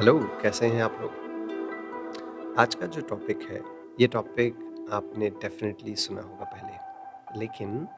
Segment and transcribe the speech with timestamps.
[0.00, 1.10] Hello, कैसे हैं आप लोग?
[2.58, 3.62] आज का जो टॉपिक है,
[4.00, 4.54] ये टॉपिक
[4.92, 6.76] आपने डेफ़िनेटली सुना होगा पहले।
[7.38, 7.88] लेकिन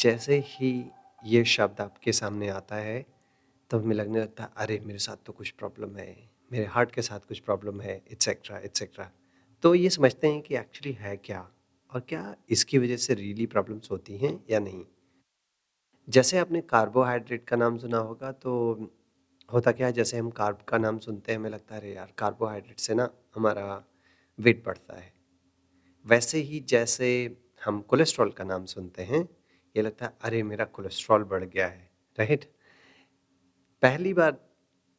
[0.00, 0.90] जैसे ही
[1.24, 3.08] ये शब्द आपके सामने आता है, तब
[3.70, 4.80] तो हमें लगने लगता है, अरे!
[4.80, 9.10] मेरे साथ तो कुछ प्रॉब्लम है, मेरे हार्ट के साथ कुछ प्रॉब्लम है, एटसेट्रा, एटसेट्रा।
[9.62, 11.50] तो ये समझते हैं कि एक्चुअली है क्या?
[11.94, 14.84] और क्या इसकी वज़ह से रियली प्रॉब्लम्स होती हैं या नहीं?
[16.08, 18.74] जैसे आपने कार्बोहाइड्रेट का नाम सुना होगा तो
[19.52, 22.12] होता क्या है, जैसे हम कार्ब का नाम सुनते हैं, हमें लगता है, अरे यार,
[22.18, 23.84] कार्बोहाइड्रेट से ना हमारा
[24.38, 25.12] वेट बढ़ता है।
[26.06, 29.28] वैसे ही जैसे हम कोलेस्ट्रॉल का नाम सुनते हैं,
[29.76, 32.44] ये लगता है, अरे, मेरा कोलेस्ट्रॉल बढ़ गया है। राइट
[33.82, 34.32] पहली बार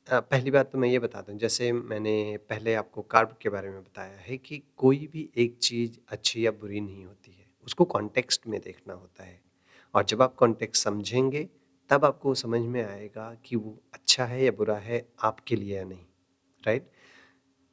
[0.07, 3.83] पहली बात तो मैं ये बता दूँ जैसे मैंने पहले आपको कार्ब के बारे में
[3.83, 8.47] बताया है कि कोई भी एक चीज़ अच्छी या बुरी नहीं होती है, उसको कॉन्टेक्स्ट
[8.47, 9.41] में देखना होता है।
[9.93, 11.49] और जब आप कॉन्टेक्स्ट समझेंगे
[11.89, 15.83] तब आपको समझ में आएगा कि वो अच्छा है या बुरा है आपके लिए या
[15.83, 16.05] नहीं
[16.63, 16.89] राइट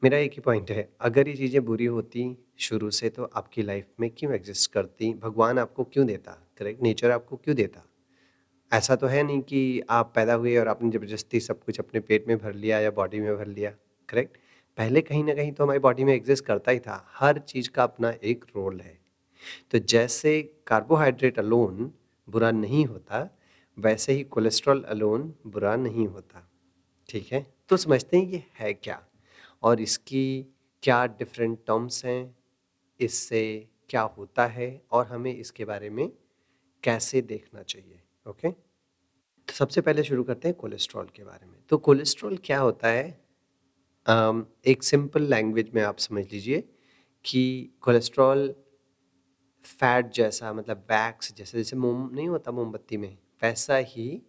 [0.03, 2.25] मेरा एक ही पॉइंट है, अगर ये चीज़ें बुरी होती
[2.61, 5.13] शुरू से तो आपकी लाइफ में क्यों एग्जिस्ट करती?
[5.15, 6.33] भगवान आपको क्यों देता?
[6.59, 7.85] करेक्ट नेचर आपको क्यों देता?
[8.73, 12.29] ऐसा तो है नहीं कि आप पैदा हुए और आपने ज़बरदस्ती सब कुछ अपने पेट
[12.29, 13.71] में भर लिया या बॉडी में भर लिया
[14.09, 14.37] करेक्ट
[14.79, 17.83] पहले कहीं ना कहीं तो हमारी बॉडी में एग्जिस्ट करता ही था, हर चीज़ का
[17.85, 18.99] अपना एक रोल है।
[19.73, 21.93] तो जैसे कार्बोहाइड्रेट अलोन
[22.29, 23.29] बुरा नहीं होता
[23.79, 26.51] वैसे ही कोलेस्ट्रॉल अलोन बुरा नहीं होता
[27.09, 27.55] ठीक है?
[27.69, 29.07] तो समझते हैं ये है क्या?
[29.63, 30.47] और इसकी
[30.83, 32.37] क्या डिफरेंट टर्म्स हैं?
[33.01, 34.83] इससे क्या होता है?
[34.93, 36.13] और हमें इसके बारे में
[36.83, 38.51] कैसे देखना चाहिए ओके?
[38.51, 43.25] तो सबसे पहले शुरू करते हैं कोलेस्ट्रॉल के बारे में। तो कोलेस्ट्रॉल क्या होता है?
[44.07, 46.65] अम, एक सिंपल लैंग्वेज में आप समझ लीजिए
[47.25, 48.55] कि कोलेस्ट्रॉल
[49.65, 53.19] फैट जैसा मतलब वैक्स जैसे जैसे मोम नहीं होता मोमबत्ती में?
[53.43, 54.23] वैसा ही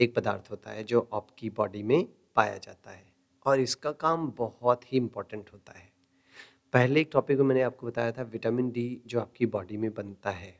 [0.00, 3.06] एक पदार्थ होता है जो आपकी बॉडी में पाया जाता है
[3.46, 5.86] और इसका काम बहुत ही इम्पोर्टेंट होता है।
[6.72, 10.30] पहले एक टॉपिक में मैंने आपको बताया था विटामिन डी जो आपकी बॉडी में बनता
[10.30, 10.54] है,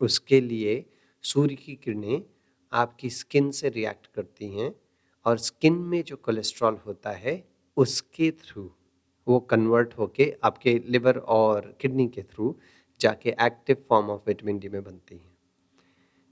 [0.00, 0.84] उसके लिए
[1.24, 2.22] सूर्य की किरणें
[2.72, 4.74] आपकी स्किन से रिएक्ट करती हैं
[5.26, 7.44] और स्किन में जो कोलेस्ट्रॉल होता है,
[7.76, 8.70] उसके थ्रू
[9.26, 12.56] वो कन्वर्ट होके आपके लिवर और किडनी के थ्रू
[13.00, 15.36] जाके active form of vitamin D में बनती हैं।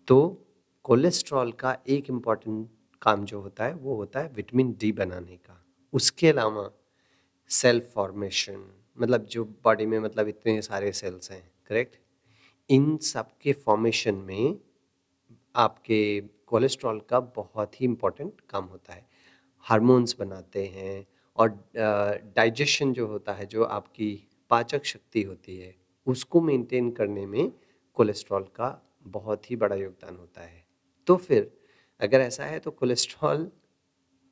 [0.08, 0.47] तो
[0.84, 2.68] कोलेस्ट्रॉल का एक इंपॉर्टेंट
[3.02, 6.70] काम जो होता है, वो होता है विटामिन डी बनाने का। उसके अलावा
[7.50, 8.64] सेल फॉर्मेशन
[8.98, 11.96] मतलब जो बॉडी में मतलब इतने सारे सेल्स हैं करेक्ट
[12.70, 14.58] इन सब के फॉर्मेशन में
[15.54, 19.06] आपके कोलेस्ट्रॉल का बहुत ही इम्पोर्टेंट काम होता है।
[19.66, 21.06] हार्मोन्स बनाते हैं
[21.38, 21.48] और
[22.36, 24.12] डाइजेशन जो होता है, जो आपकी
[24.50, 25.74] पाचक शक्ति होती है,
[26.06, 27.52] उसको मेंटेन करने में
[27.97, 28.70] कोलेस्ट्रॉल का
[29.08, 30.59] बहुत ही बड़ा योगदान होता है।
[31.10, 31.50] तो फिर
[32.00, 33.50] अगर ऐसा है तो कोलेस्ट्रॉल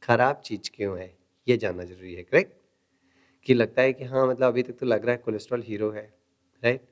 [0.02, 1.16] खराब चीज़ क्यों है?
[1.46, 2.52] ये जानना ज़रूरी है करेक्ट
[3.46, 6.02] कि लगता है कि हाँ मतलब अभी तक तो लग रहा है कोलेस्ट्रॉल हीरो है
[6.62, 6.88] राइट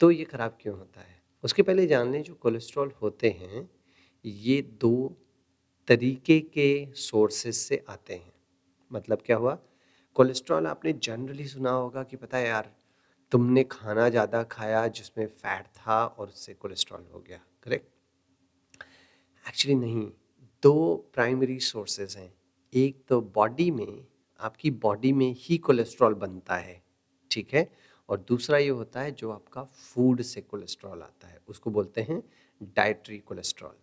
[0.00, 1.22] तो ये खराब क्यों होता है?
[1.44, 3.70] उसके पहले जान लें, जो कोलेस्ट्रॉल होते हैं,
[4.24, 5.16] ये दो
[5.88, 8.32] तरीके के सोर्सेस से आते हैं।
[8.90, 9.58] मतलब क्या हुआ?
[10.14, 12.72] कोलेस्ट्रॉल आपने जनरली सुना होगा कि पता है यार,
[13.32, 17.99] तुमने खाना ज़्यादा खाया जिसमें फैट था और उससे कोलेस्ट्रॉल हो गया करेक्ट
[19.48, 20.10] एक्चुअली नहीं,
[20.62, 22.34] दो प्राइमरी सोर्सेज हैं।
[22.74, 24.06] एक तो बॉडी में,
[24.40, 26.82] आपकी बॉडी में ही कोलेस्ट्रॉल बनता है,
[27.30, 27.72] ठीक है?
[28.08, 32.22] और दूसरा ये होता है जो आपका फ़ूड से कोलेस्ट्रॉल आता है, उसको बोलते हैं
[32.62, 33.74] डाइट्री कोलेस्ट्रॉल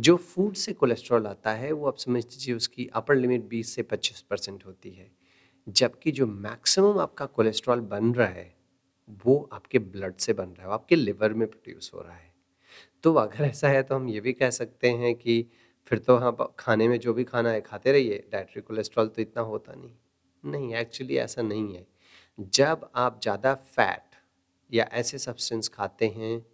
[0.00, 3.82] जो फ़ूड से कोलेस्ट्रॉल आता है, वो आप समझ लीजिए उसकी अपर लिमिट 20 से
[3.82, 5.12] 25 परसेंट होती है।
[5.68, 8.56] जबकि जो मैक्सिमम आपका कोलेस्ट्रॉल बन रहा है,
[9.26, 12.33] वो आपके ब्लड से बन रहा है आपके लिवर में प्रोड्यूस हो रहा है।
[13.04, 15.44] तो अगर ऐसा है तो हम ये भी कह सकते हैं कि
[15.86, 19.42] फिर तो हाँ खाने में जो भी खाना है खाते रहिए डाइट्री कोलेस्ट्रॉल तो इतना
[19.42, 19.90] होता नहीं।
[20.44, 21.86] नहीं एक्चुअली ऐसा नहीं है।
[22.38, 24.16] जब आप ज़्यादा फैट
[24.72, 26.44] या ऐसे सब्सटेंस खाते हैं,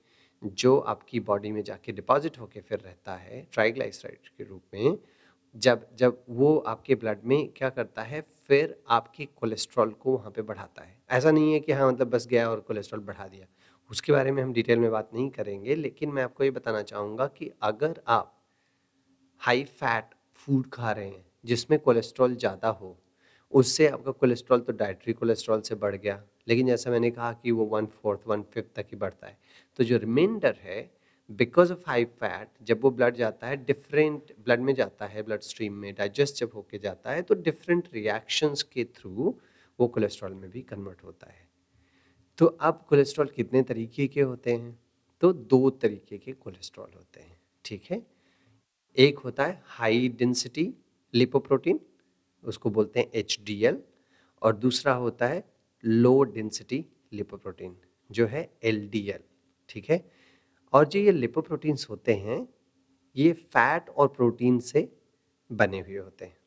[0.43, 4.99] जो आपकी बॉडी में जाके डिपॉजिट होके फिर रहता है ट्राइग्लाइसराइड के रूप में,
[5.55, 10.43] जब जब वो आपके ब्लड में क्या करता है, फिर आपके कोलेस्ट्रॉल को वहाँ पे
[10.43, 13.47] बढ़ाता है। ऐसा नहीं है कि हाँ मतलब बस गया और कोलेस्ट्रॉल बढ़ा दिया।
[13.91, 17.27] उसके बारे में हम डिटेल में बात नहीं करेंगे, लेकिन मैं आपको ये बताना चाहूँगा
[17.29, 18.37] कि अगर आप
[19.41, 22.97] हाई फैट फ़ूड खा रहे हैं, जिसमें कोलेस्ट्रॉल ज़्यादा हो,
[23.53, 27.65] उससे आपका कोलेस्ट्रॉल तो डाइट्री कोलेस्ट्रॉल से बढ़ गया, लेकिन जैसा मैंने कहा कि वो
[27.67, 29.39] वन फोर्थ वन फिफ्थ तक ही बढ़ता है
[29.79, 30.81] तो जो रिमाइंडर है
[31.31, 35.41] बिकॉज़ ऑफ़ हाई फैट जब वो ब्लड जाता है डिफरेंट ब्लड में जाता है ब्लड
[35.43, 39.39] स्ट्रीम में डाइजेस्ट जब होके जाता है तो डिफरेंट रिएक्शंस के थ्रू
[39.79, 41.49] वो कोलेस्ट्रॉल में भी कन्वर्ट होता है।
[42.41, 44.79] तो अब कोलेस्ट्रॉल कितने तरीके के होते हैं?
[45.21, 48.07] तो दो तरीके के कोलेस्ट्रॉल होते हैं, ठीक है?
[48.97, 50.75] एक होता है हाई डेंसिटी
[51.15, 51.81] लिपोप्रोटीन
[52.45, 53.83] उसको बोलते हैं एचडीएल
[54.43, 55.45] और दूसरा होता है
[55.85, 57.77] लो डेंसिटी लिपोप्रोटीन
[58.11, 59.21] जो है एलडीएल
[59.69, 60.11] ठीक है?
[60.73, 62.49] और जो ये लिपोप्रोटीन्स होते हैं,
[63.17, 64.97] ये फैट और प्रोटीन से
[65.53, 66.39] बने हुए होते हैं।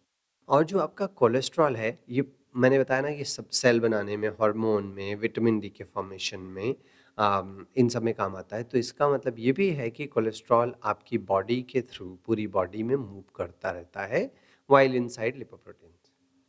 [0.50, 2.22] और जो आपका कोलेस्ट्रॉल है, ये
[2.56, 6.76] मैंने बताया ना कि सब सेल बनाने में हार्मोन में विटामिन डी के फॉर्मेशन में
[7.18, 7.42] आ,
[7.78, 11.18] इन सब में काम आता है। तो इसका मतलब ये भी है कि कोलेस्ट्रॉल आपकी
[11.18, 14.32] बॉडी के थ्रू पूरी बॉडी में मूव करता रहता है
[14.70, 15.92] वाइल इनसाइड लिपोप्रोटीन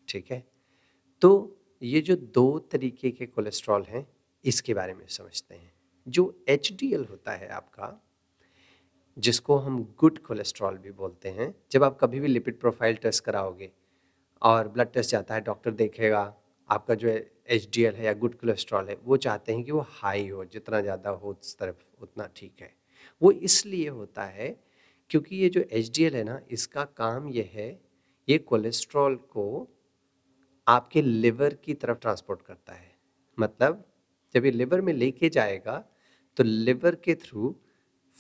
[0.09, 0.43] ठीक है?
[1.23, 4.07] तो ये जो दो तरीके के कोलेस्ट्रॉल हैं
[4.45, 5.73] इसके बारे में समझते हैं।
[6.07, 8.01] जो एचडीएल होता है आपका
[9.17, 13.71] जिसको हम गुड कोलेस्ट्रॉल भी बोलते हैं जब आप कभी भी लिपिड प्रोफ़ाइल टेस्ट कराओगे
[14.43, 16.35] और ब्लड टेस्ट जाता है डॉक्टर देखेगा,
[16.69, 19.87] आपका जो एच डी एल है या गुड कोलेस्ट्रॉल है, वो चाहते हैं कि वो
[19.91, 22.73] हाई हो, जितना ज़्यादा हो उस तरफ़, उतना ठीक है।
[23.23, 24.49] वो इसलिए होता है
[25.11, 27.69] क्योंकि ये जो एच डी एल है ना, इसका काम ये है,
[28.29, 29.69] ये कोलेस्ट्रॉल को
[30.67, 32.93] आपके लिवर की तरफ़ ट्रांसपोर्ट करता है।
[33.39, 33.85] मतलब
[34.35, 35.85] जब ये लिवर में लेके जाएगा
[36.37, 37.55] तो लिवर के थ्रू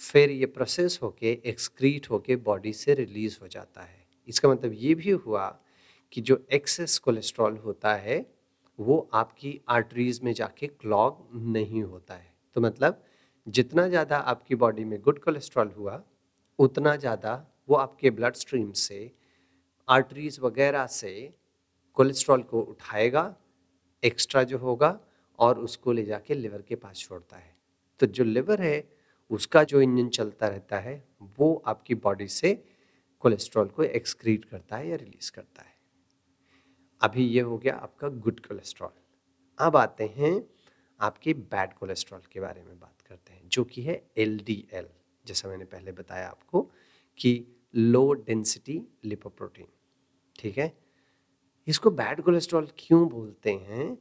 [0.00, 4.94] फिर ये प्रोसेस होके एक्सक्रीट होके बॉडी से रिलीज़ हो जाता है। इसका मतलब ये
[4.94, 5.46] भी हुआ
[6.14, 8.24] कि जो एक्सेस कोलेस्ट्रॉल होता है,
[8.78, 13.02] वो आपकी आर्टरीज में जाके क्लॉग नहीं होता है। तो मतलब
[13.46, 16.02] जितना ज़्यादा आपकी बॉडी में गुड कोलेस्ट्रॉल हुआ,
[16.58, 19.10] उतना ज़्यादा वो आपके ब्लड स्ट्रीम से
[19.88, 21.34] आर्टरीज वगैरह से
[21.96, 23.34] कोलेस्ट्रॉल को उठाएगा
[24.02, 24.98] एक्स्ट्रा जो होगा
[25.38, 27.56] और उसको ले जाके लिवर के पास छोड़ता है।
[28.00, 28.84] तो जो लिवर है,
[29.30, 31.02] उसका जो इंजन चलता रहता है,
[31.38, 32.54] वो आपकी बॉडी से
[33.20, 35.73] कोलेस्ट्रॉल को एक्सक्रीट करता है या रिलीज़ करता है।
[37.00, 38.90] अभी ये हो गया आपका गुड कोलेस्ट्रॉल
[39.58, 40.32] अब आते हैं
[41.00, 44.88] आपके बैड कोलेस्ट्रॉल के बारे में बात करते हैं, जो कि है एल डी एल
[45.24, 46.62] जैसा मैंने पहले बताया आपको
[47.18, 47.32] कि
[47.74, 49.66] लो डेंसिटी लिपोप्रोटीन
[50.36, 50.72] ठीक है?
[51.68, 53.94] इसको बैड कोलेस्ट्रॉल क्यों बोलते हैं?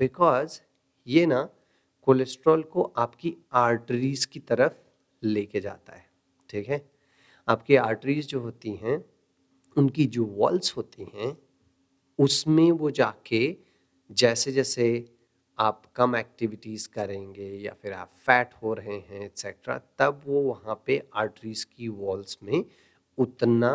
[0.00, 0.60] बिकॉज़
[1.06, 1.42] ये ना
[2.06, 4.78] कोलेस्ट्रॉल को आपकी आर्टरीज की तरफ़
[5.22, 6.06] लेके जाता है,
[6.48, 6.84] ठीक है?
[7.48, 9.04] आपकी आर्टरीज जो होती हैं,
[9.76, 11.36] उनकी जो वॉल्स होती हैं
[12.20, 13.56] उसमें वो जाके
[14.10, 14.86] जैसे जैसे
[15.58, 20.82] आप कम एक्टिविटीज़ करेंगे या फिर आप फैट हो रहे हैं एक्सेट्रा तब वो वहाँ
[20.86, 22.64] पे आर्टरीज की वॉल्स में
[23.18, 23.72] उतना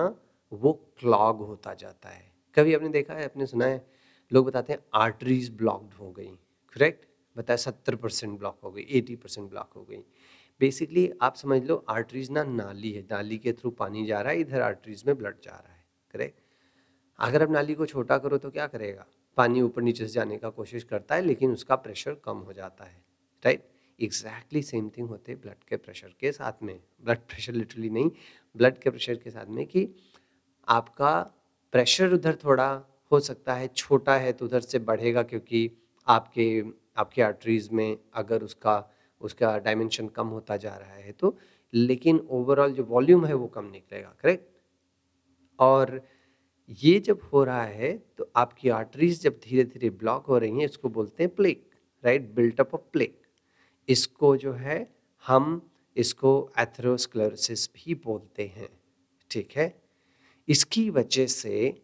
[0.52, 3.86] वो क्लॉग होता जाता है। कभी आपने देखा है, आपने सुना है?
[4.32, 6.32] लोग बताते हैं आर्टरीज ब्लॉक्ड हो गई
[6.76, 7.06] करेक्ट
[7.36, 9.98] बताया सत्तर परसेंट ब्लॉक हो गई एटी परसेंट ब्लॉक हो गई।
[10.62, 14.40] बेसिकली आप समझ लो आर्टरीज ना नाली है, नाली के थ्रू पानी जा रहा है,
[14.40, 16.45] इधर आर्टरीज में ब्लड जा रहा है करेक्ट
[17.20, 19.06] अगर आप नाली को छोटा करो तो क्या करेगा?
[19.38, 22.86] पानी ऊपर नीचे से जाने का कोशिश करता है, लेकिन उसका प्रेशर कम हो जाता
[22.86, 23.04] है
[23.44, 23.64] राइट
[24.00, 28.10] एग्जैक्टली सेम थिंग होते हैं ब्लड के प्रेशर के साथ में। ब्लड प्रेशर लिटरली नहीं
[28.56, 29.88] ब्लड के प्रेशर के साथ में कि
[30.68, 31.20] आपका
[31.74, 32.68] प्रेशर उधर थोड़ा
[33.12, 35.70] हो सकता है, छोटा है तो उधर से बढ़ेगा, क्योंकि
[36.08, 36.64] आपके
[36.98, 38.84] आपके आर्टरीज में अगर उसका
[39.22, 41.38] उसका डायमेंशन कम होता जा रहा है तो।
[41.74, 44.48] लेकिन ओवरऑल जो वॉल्यूम है वो कम निकलेगा करेक्ट
[45.60, 46.00] और
[46.70, 50.66] ये जब हो रहा है तो आपकी आर्टरीज जब धीरे धीरे ब्लॉक हो रही हैं,
[50.66, 51.70] इसको बोलते हैं plaque
[52.04, 53.20] right built up of plaque
[53.90, 54.88] इसको जो है,
[55.26, 55.62] हम
[55.96, 58.70] इसको एथरोस्क्लेरोसिस भी बोलते हैं,
[59.32, 59.74] ठीक है?
[60.48, 61.82] इसकी वजह से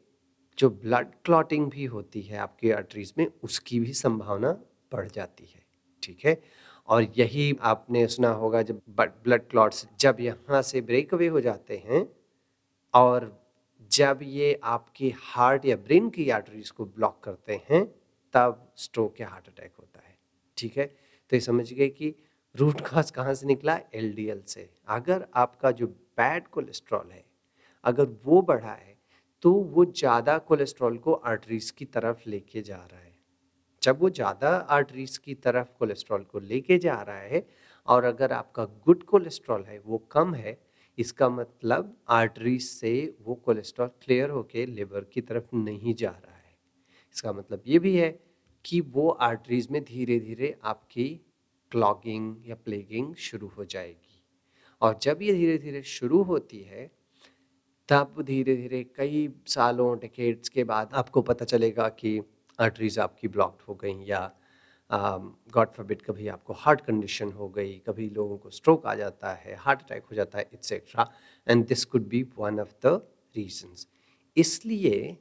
[0.57, 4.51] जो ब्लड क्लॉटिंग भी होती है आपके आर्टरीज में, उसकी भी संभावना
[4.91, 5.61] बढ़ जाती है,
[6.03, 6.41] ठीक है?
[6.89, 11.77] और यही आपने सुना होगा जब ब्लड क्लॉट्स जब यहाँ से ब्रेक अवे हो जाते
[11.85, 12.05] हैं,
[12.93, 13.40] और
[13.91, 17.83] जब ये आपकी हार्ट या ब्रेन की आर्टरीज को ब्लॉक करते हैं,
[18.33, 20.17] तब स्ट्रोक या हार्ट अटैक होता है।
[20.57, 20.85] ठीक है?
[20.85, 22.13] तो ये समझ गए कि
[22.55, 23.79] रूट कॉज कहाँ से निकला?
[23.95, 27.23] एलडीएल से। अगर आपका जो बैड कोलेस्ट्रॉल है,
[27.83, 28.89] अगर वो बढ़ा है
[29.43, 33.13] तो वो ज़्यादा कोलेस्ट्रॉल को आर्टरीज की तरफ़ लेके जा रहा है।
[33.81, 37.45] जब वो ज़्यादा आर्टरीज की तरफ़ कोलेस्ट्रॉल को लेके जा रहा है,
[37.87, 40.57] और अगर आपका गुड कोलेस्ट्रॉल है, वो कम है
[40.97, 46.55] इसका मतलब आर्टरीज से वो कोलेस्ट्रॉल क्लियर होके लिवर की तरफ़ नहीं जा रहा है।
[47.15, 48.09] इसका मतलब ये भी है
[48.65, 51.09] कि वो आर्टरीज में धीरे धीरे आपकी
[51.71, 54.23] क्लॉगिंग या प्लेगिंग शुरू हो जाएगी।
[54.81, 56.91] और जब ये धीरे धीरे शुरू होती है,
[57.89, 62.21] तब धीरे धीरे कई सालों टिकेट्स के बाद आपको पता चलेगा कि
[62.59, 64.21] आर्टरीज आपकी ब्लॉक्ड हो गई या
[64.93, 69.33] गॉड um, फॉरबिड कभी आपको हार्ट कंडीशन हो गई कभी लोगों को स्ट्रोक आ जाता
[69.33, 71.11] है हार्ट अटैक हो जाता है etcetera
[71.47, 73.01] and this could be one of the
[73.35, 73.87] reasons
[74.37, 75.17] इसलिए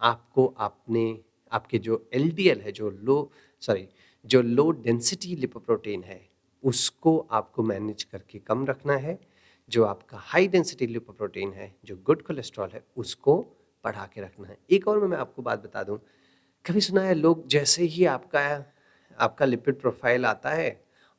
[0.00, 3.88] आपको आपने आपके जो LDL है जो लो सॉरी
[4.26, 6.28] जो लो डेंसिटी लिपोप्रोटीन है
[6.64, 9.18] उसको आपको मैनेज करके कम रखना है.
[9.68, 13.36] जो आपका हाई डेंसिटी लिपोप्रोटीन है जो गुड कोलेस्ट्रॉल है उसको
[13.84, 14.58] बढ़ा के रखना है.
[14.70, 15.98] एक और मैं आपको बात बता दूँ.
[16.66, 18.74] कभी सुना है लोग जैसे ही आपका
[19.20, 20.70] आपका लिपिड प्रोफ़ाइल आता है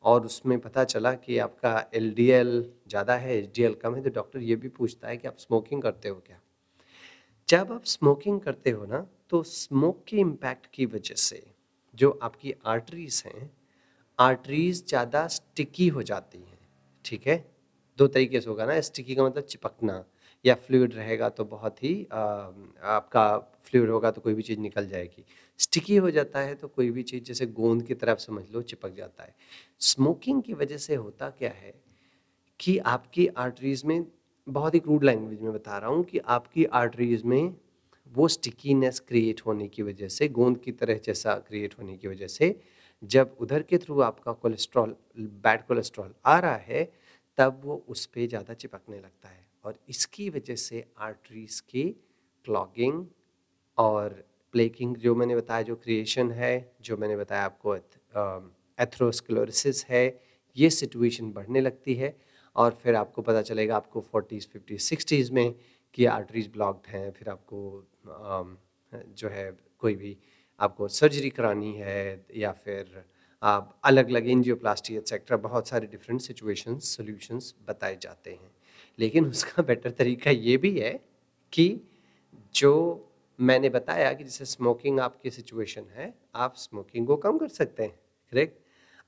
[0.03, 4.55] और उसमें पता चला कि आपका एलडीएल ज़्यादा है एचडीएल कम है तो डॉक्टर ये
[4.55, 6.39] भी पूछता है कि आप स्मोकिंग करते हो क्या?
[7.49, 11.43] जब आप स्मोकिंग करते हो ना तो स्मोक के इम्पैक्ट की वजह से
[11.95, 13.49] जो आपकी आर्टरीज हैं
[14.19, 16.57] आर्टरीज ज़्यादा स्टिकी हो जाती हैं,
[17.05, 17.37] ठीक है?
[17.97, 20.03] दो तरीके से होगा ना स्टिकी का मतलब चिपकना
[20.45, 24.87] या फ्लूड रहेगा तो बहुत ही आ, आपका फ्लूड होगा तो कोई भी चीज़ निकल
[24.87, 25.25] जाएगी।
[25.59, 28.93] स्टिकी हो जाता है तो कोई भी चीज़ जैसे गोंद की तरफ़ समझ लो चिपक
[28.95, 29.35] जाता है।
[29.81, 31.73] स्मोकिंग की वजह से होता क्या है
[32.59, 34.05] कि आपकी आर्टरीज में
[34.47, 37.55] बहुत ही क्रूड लैंग्वेज में बता रहा हूँ कि आपकी आर्टरीज में
[38.13, 42.27] वो स्टिकीनेस क्रिएट होने की वजह से गोंद की तरह जैसा क्रिएट होने की वजह
[42.27, 42.55] से
[43.03, 46.83] जब उधर के थ्रू आपका कोलेस्ट्रॉल बैड कोलेस्ट्रॉल आ रहा है
[47.37, 51.83] तब वो उस पर ज़्यादा चिपकने लगता है। और इसकी वजह से आर्टरीज की
[52.45, 53.05] क्लॉगिंग
[53.77, 54.23] और
[54.53, 57.75] प्लेकिंग जो मैंने बताया, जो क्रिएशन है, जो मैंने बताया आपको
[58.77, 60.19] एथ्रोस्क्लोरिसिस है,
[60.57, 62.15] ये सिचुएशन बढ़ने लगती है
[62.55, 65.53] और फिर आपको पता चलेगा आपको फोर्टीज़ फिफ्टीज़ सिक्सटीज़ में
[65.93, 67.85] कि आर्टरीज ब्लॉक्ड हैं, फिर आपको
[69.13, 70.17] जो है कोई भी
[70.59, 73.03] आपको सर्जरी करानी है या फिर
[73.43, 78.51] आप अलग अलग एनजियोप्लास्टी एक्सेट्रा बहुत सारे डिफरेंट सिचुएशंस सॉल्यूशंस बताए जाते हैं।
[78.99, 80.91] लेकिन उसका बेटर तरीका ये भी है
[81.53, 81.67] कि
[82.55, 82.71] जो
[83.39, 87.99] मैंने बताया कि जैसे स्मोकिंग आपकी सिचुएशन है, आप स्मोकिंग को कम कर सकते हैं
[88.33, 88.57] करेक्ट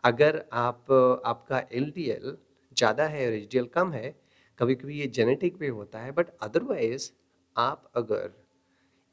[0.04, 0.92] अगर आप,
[1.26, 2.38] आपका एलडीएल
[2.78, 4.16] ज़्यादा है और एच कम है
[4.60, 7.12] कभी कभी ये जेनेटिक भी होता है बट अदरवाइज़
[7.56, 8.32] आप अगर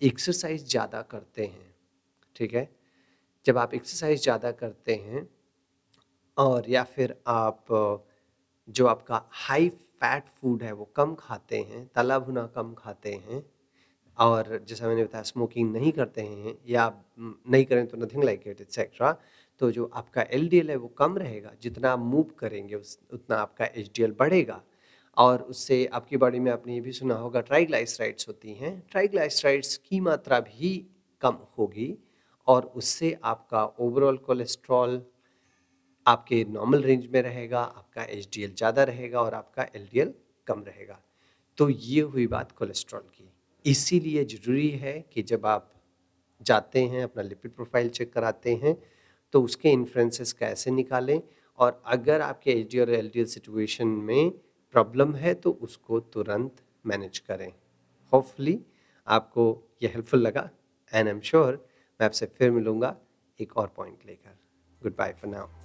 [0.03, 1.75] एक्सरसाइज ज़्यादा करते हैं,
[2.37, 2.69] ठीक है?
[3.47, 5.29] जब आप एक्सरसाइज ज़्यादा करते हैं
[6.37, 7.65] और या फिर आप,
[8.69, 13.43] जो आपका हाई फैट फ़ूड है, वो कम खाते हैं, तला भुना कम खाते हैं
[14.19, 18.61] और जैसा मैंने बताया, स्मोकिंग नहीं करते हैं या नहीं करें तो नथिंग लाइक इट
[18.61, 19.17] एक्सेट्रा
[19.61, 23.65] तो जो आपका एलडीएल है, वो कम रहेगा। जितना आप मूव करेंगे, उस, उतना आपका
[23.67, 24.63] एचडीएल बढ़ेगा।
[25.17, 30.01] और उससे आपकी बॉडी में आपने ये भी सुना होगा ट्राइग्लाइसराइड्स होती हैं। ट्राइग्लाइसराइड्स की
[30.01, 30.71] मात्रा भी
[31.21, 31.95] कम होगी
[32.47, 35.03] और उससे आपका ओवरऑल कोलेस्ट्रॉल
[36.09, 40.13] आपके नॉर्मल रेंज में रहेगा, आपका एचडीएल ज़्यादा रहेगा और आपका एलडीएल
[40.47, 41.01] कम रहेगा।
[41.59, 43.31] तो ये हुई बात कोलेस्ट्रॉल की।
[43.65, 45.73] इसीलिए ज़रूरी है कि जब आप
[46.41, 48.77] जाते हैं, अपना लिपिड प्रोफ़ाइल चेक कराते हैं
[49.35, 51.21] तो उसके इन्फ्लुएंसेस कैसे निकालें
[51.59, 54.31] और अगर आपके एच और एल सिचुएशन में
[54.75, 57.53] प्रॉब्लम है तो उसको तुरंत मैनेज करें।
[58.13, 58.59] होपफुली
[59.07, 59.47] आपको
[59.83, 60.49] ये हेल्पफुल लगा
[60.93, 61.65] एंड आई एम श्योर
[62.01, 62.97] मैं आपसे फिर मिलूँगा
[63.41, 64.39] एक और पॉइंट लेकर।
[64.83, 65.58] Good bye for now